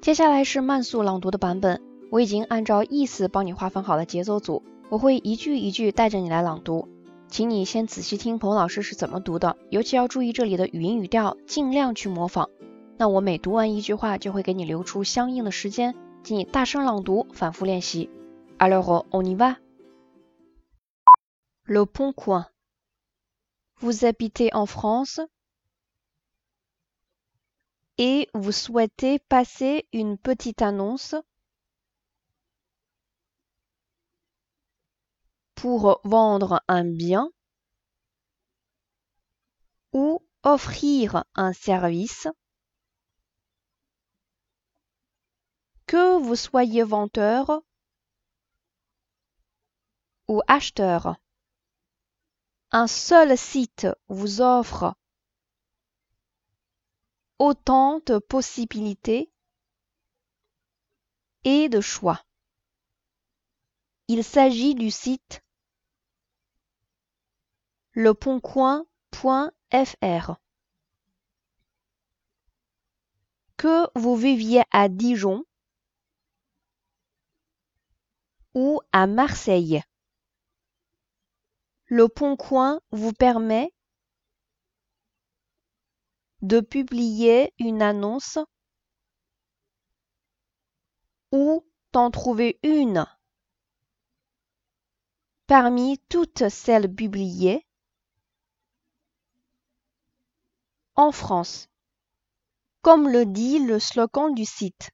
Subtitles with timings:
[0.00, 6.88] 接下来是慢速朗读的版本，我已经按照意思帮你划分好了节奏组，我会一句一句带着你来朗读，
[7.28, 12.50] 请你先仔细听彭老师是怎么读的，尤其要注意这里的语音语调，尽量去模仿。
[12.96, 18.08] 那我每读完一句话，就会给你留出相应的时间，请你大声朗读，反复练习。
[18.58, 19.56] Alors on y va.
[21.64, 22.46] Le Pont Coin.
[23.80, 25.18] Vous habitez en France
[27.98, 31.14] et vous souhaitez passer une petite annonce
[35.54, 37.30] pour vendre un bien
[39.92, 42.28] ou offrir un service,
[45.86, 47.62] que vous soyez vendeur
[50.28, 51.16] ou acheteur.
[52.70, 54.94] Un seul site vous offre
[57.38, 59.30] autant de possibilités
[61.44, 62.22] et de choix.
[64.08, 65.42] Il s'agit du site
[67.94, 70.34] leponcoin.fr.
[73.56, 75.44] Que vous viviez à Dijon
[78.54, 79.82] ou à Marseille.
[81.86, 83.72] Le Pont Coin vous permet
[86.46, 88.38] de publier une annonce
[91.32, 93.04] ou d'en trouver une
[95.48, 97.66] parmi toutes celles publiées
[100.94, 101.68] en France,
[102.80, 104.90] comme le dit le slogan du site.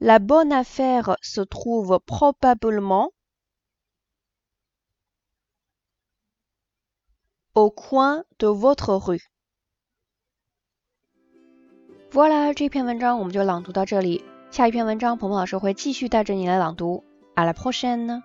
[0.00, 3.12] La bonne affaire se trouve probablement
[7.56, 9.22] au coin de votre rue.
[12.12, 14.22] Voilà，这篇文章我们就朗读到这里。
[14.50, 17.02] 下一篇文章，鹏鹏老师会继续带着你来朗读。
[17.34, 18.22] À la prochaine！